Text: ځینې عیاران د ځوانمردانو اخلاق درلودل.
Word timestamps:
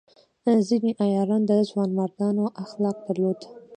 ځینې 0.67 0.91
عیاران 1.03 1.41
د 1.49 1.51
ځوانمردانو 1.69 2.43
اخلاق 2.63 2.97
درلودل. 3.07 3.51